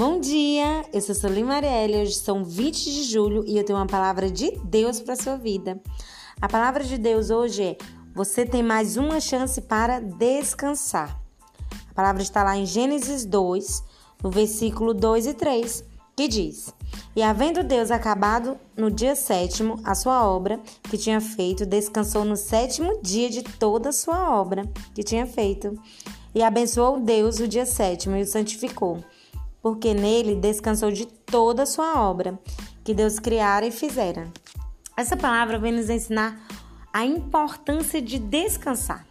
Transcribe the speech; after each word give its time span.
Bom 0.00 0.18
dia, 0.18 0.82
eu 0.94 1.00
sou 1.02 1.14
Solim 1.14 1.44
Marielle, 1.44 1.98
hoje 1.98 2.14
são 2.14 2.42
20 2.42 2.84
de 2.84 3.02
julho 3.02 3.44
e 3.46 3.58
eu 3.58 3.64
tenho 3.64 3.78
uma 3.78 3.86
palavra 3.86 4.30
de 4.30 4.50
Deus 4.64 4.98
para 4.98 5.14
sua 5.14 5.36
vida. 5.36 5.78
A 6.40 6.48
palavra 6.48 6.82
de 6.82 6.96
Deus 6.96 7.28
hoje 7.28 7.62
é: 7.62 7.76
você 8.14 8.46
tem 8.46 8.62
mais 8.62 8.96
uma 8.96 9.20
chance 9.20 9.60
para 9.60 10.00
descansar. 10.00 11.20
A 11.90 11.92
palavra 11.94 12.22
está 12.22 12.42
lá 12.42 12.56
em 12.56 12.64
Gênesis 12.64 13.26
2, 13.26 13.84
no 14.24 14.30
versículo 14.30 14.94
2 14.94 15.26
e 15.26 15.34
3, 15.34 15.84
que 16.16 16.28
diz: 16.28 16.74
E 17.14 17.22
havendo 17.22 17.62
Deus 17.62 17.90
acabado 17.90 18.56
no 18.74 18.90
dia 18.90 19.14
sétimo 19.14 19.78
a 19.84 19.94
sua 19.94 20.26
obra 20.26 20.58
que 20.84 20.96
tinha 20.96 21.20
feito, 21.20 21.66
descansou 21.66 22.24
no 22.24 22.38
sétimo 22.38 23.02
dia 23.02 23.28
de 23.28 23.42
toda 23.42 23.90
a 23.90 23.92
sua 23.92 24.34
obra 24.34 24.62
que 24.94 25.02
tinha 25.02 25.26
feito. 25.26 25.78
E 26.34 26.42
abençoou 26.42 26.98
Deus 27.00 27.38
o 27.38 27.46
dia 27.46 27.66
sétimo 27.66 28.16
e 28.16 28.22
o 28.22 28.26
santificou 28.26 29.04
porque 29.62 29.94
nele 29.94 30.34
descansou 30.34 30.90
de 30.90 31.06
toda 31.06 31.62
a 31.62 31.66
sua 31.66 32.00
obra 32.00 32.38
que 32.84 32.94
Deus 32.94 33.18
criara 33.18 33.66
e 33.66 33.70
fizera. 33.70 34.28
Essa 34.96 35.16
palavra 35.16 35.58
vem 35.58 35.72
nos 35.72 35.88
ensinar 35.88 36.40
a 36.92 37.04
importância 37.04 38.00
de 38.02 38.18
descansar. 38.18 39.06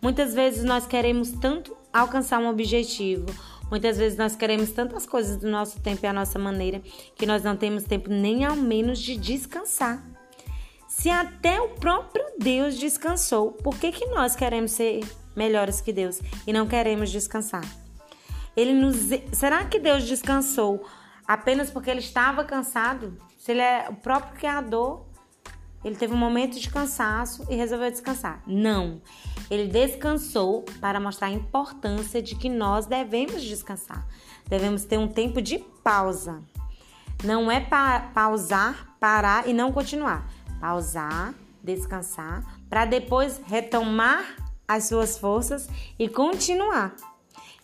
Muitas 0.00 0.34
vezes 0.34 0.64
nós 0.64 0.86
queremos 0.86 1.30
tanto 1.30 1.76
alcançar 1.92 2.38
um 2.38 2.48
objetivo, 2.48 3.26
muitas 3.70 3.96
vezes 3.96 4.18
nós 4.18 4.36
queremos 4.36 4.70
tantas 4.70 5.06
coisas 5.06 5.36
do 5.38 5.48
nosso 5.48 5.80
tempo 5.80 6.04
e 6.04 6.06
a 6.06 6.12
nossa 6.12 6.38
maneira 6.38 6.82
que 7.16 7.26
nós 7.26 7.42
não 7.42 7.56
temos 7.56 7.84
tempo 7.84 8.10
nem 8.10 8.44
ao 8.44 8.54
menos 8.54 8.98
de 8.98 9.16
descansar. 9.16 10.02
Se 10.86 11.10
até 11.10 11.60
o 11.60 11.70
próprio 11.70 12.24
Deus 12.38 12.78
descansou, 12.78 13.52
por 13.52 13.76
que, 13.78 13.92
que 13.92 14.06
nós 14.06 14.36
queremos 14.36 14.72
ser 14.72 15.00
melhores 15.34 15.80
que 15.80 15.92
Deus 15.92 16.20
e 16.46 16.52
não 16.52 16.66
queremos 16.66 17.10
descansar? 17.10 17.64
Ele 18.56 18.72
nos 18.72 18.96
Será 19.32 19.64
que 19.64 19.78
Deus 19.78 20.04
descansou 20.04 20.86
apenas 21.26 21.70
porque 21.70 21.90
ele 21.90 22.00
estava 22.00 22.44
cansado? 22.44 23.16
Se 23.38 23.52
ele 23.52 23.60
é 23.60 23.86
o 23.90 23.94
próprio 23.94 24.34
criador, 24.34 25.06
ele 25.84 25.94
teve 25.94 26.12
um 26.12 26.16
momento 26.16 26.58
de 26.58 26.68
cansaço 26.68 27.46
e 27.48 27.54
resolveu 27.54 27.90
descansar. 27.90 28.42
Não. 28.46 29.00
Ele 29.48 29.68
descansou 29.68 30.64
para 30.80 30.98
mostrar 30.98 31.28
a 31.28 31.30
importância 31.30 32.20
de 32.20 32.34
que 32.34 32.48
nós 32.48 32.86
devemos 32.86 33.42
descansar. 33.42 34.04
Devemos 34.48 34.84
ter 34.84 34.98
um 34.98 35.06
tempo 35.06 35.40
de 35.40 35.58
pausa. 35.84 36.42
Não 37.22 37.50
é 37.50 37.60
pa 37.60 38.00
pausar, 38.12 38.96
parar 38.98 39.48
e 39.48 39.52
não 39.52 39.70
continuar. 39.70 40.28
Pausar, 40.60 41.32
descansar, 41.62 42.42
para 42.68 42.84
depois 42.84 43.40
retomar 43.46 44.24
as 44.66 44.84
suas 44.84 45.16
forças 45.16 45.68
e 45.98 46.08
continuar. 46.08 46.96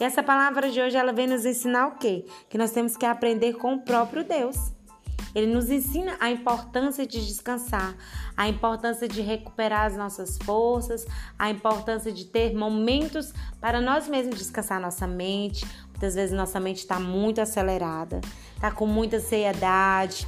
E 0.00 0.04
essa 0.04 0.22
palavra 0.22 0.70
de 0.70 0.80
hoje 0.80 0.96
ela 0.96 1.12
vem 1.12 1.26
nos 1.26 1.44
ensinar 1.44 1.88
o 1.88 1.98
quê? 1.98 2.24
Que 2.48 2.56
nós 2.56 2.70
temos 2.70 2.96
que 2.96 3.04
aprender 3.04 3.52
com 3.58 3.74
o 3.74 3.82
próprio 3.82 4.24
Deus. 4.24 4.72
Ele 5.34 5.52
nos 5.52 5.70
ensina 5.70 6.16
a 6.18 6.30
importância 6.30 7.06
de 7.06 7.24
descansar, 7.24 7.94
a 8.34 8.48
importância 8.48 9.06
de 9.06 9.20
recuperar 9.20 9.84
as 9.84 9.96
nossas 9.98 10.38
forças, 10.38 11.06
a 11.38 11.50
importância 11.50 12.10
de 12.10 12.24
ter 12.24 12.54
momentos 12.54 13.34
para 13.60 13.78
nós 13.78 14.08
mesmos 14.08 14.38
descansar 14.38 14.80
nossa 14.80 15.06
mente. 15.06 15.66
Muitas 15.90 16.14
vezes 16.14 16.34
nossa 16.34 16.58
mente 16.58 16.78
está 16.78 16.98
muito 16.98 17.38
acelerada, 17.38 18.22
está 18.54 18.70
com 18.70 18.86
muita 18.86 19.18
ansiedade, 19.18 20.26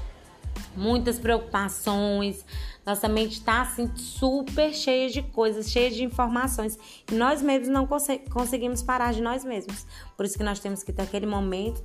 muitas 0.77 1.19
preocupações. 1.19 2.45
Nossa 2.85 3.09
mente 3.09 3.35
está 3.35 3.63
assim 3.63 3.91
super 3.95 4.75
cheia 4.75 5.09
de 5.09 5.23
coisas, 5.23 5.71
cheia 5.71 5.91
de 5.91 6.03
informações 6.03 6.79
e 7.11 7.15
nós 7.15 7.41
mesmos 7.41 7.69
não 7.69 7.87
cons 7.87 8.07
conseguimos 8.31 8.83
parar 8.83 9.13
de 9.13 9.23
nós 9.23 9.45
mesmos. 9.45 9.87
Por 10.17 10.27
isso 10.27 10.37
que 10.37 10.45
nós 10.45 10.59
temos 10.59 10.83
que 10.83 10.93
ter 10.93 11.03
aquele 11.03 11.27
momento, 11.27 11.85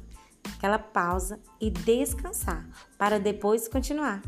aquela 0.57 0.79
pausa 0.79 1.39
e 1.61 1.69
descansar 1.69 2.67
para 2.97 3.19
depois 3.19 3.67
continuar. 3.67 4.21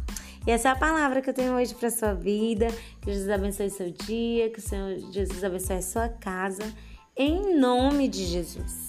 E 0.45 0.51
essa 0.51 0.69
é 0.69 0.71
a 0.71 0.75
palavra 0.75 1.21
que 1.21 1.29
eu 1.29 1.33
tenho 1.33 1.53
hoje 1.53 1.75
para 1.75 1.89
sua 1.89 2.13
vida. 2.13 2.67
Que 3.01 3.11
Jesus 3.11 3.29
abençoe 3.29 3.69
seu 3.69 3.91
dia, 3.91 4.49
que 4.49 4.59
o 4.59 4.61
Senhor 4.61 4.97
Jesus 5.11 5.43
abençoe 5.43 5.77
a 5.77 5.81
sua 5.81 6.09
casa. 6.09 6.63
Em 7.15 7.59
nome 7.59 8.07
de 8.07 8.25
Jesus. 8.25 8.88